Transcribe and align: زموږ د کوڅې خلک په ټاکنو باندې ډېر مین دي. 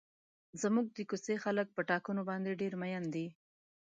زموږ 0.61 0.85
د 0.91 0.97
کوڅې 1.09 1.35
خلک 1.43 1.67
په 1.73 1.81
ټاکنو 1.89 2.21
باندې 2.29 2.59
ډېر 2.61 2.73
مین 2.81 3.03
دي. 3.15 3.27